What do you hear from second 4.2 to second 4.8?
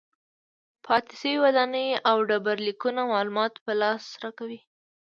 راکوي.